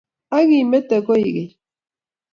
Ak 0.37 0.47
imite 0.59 0.97
koigeny. 1.05 1.47